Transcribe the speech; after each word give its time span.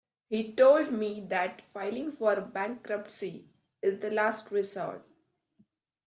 He 0.31 0.51
told 0.55 0.91
me 0.91 1.23
that 1.29 1.61
filing 1.61 2.11
for 2.11 2.41
bankruptcy 2.41 3.45
is 3.83 3.99
the 3.99 4.09
last 4.09 4.49
resort. 4.49 5.03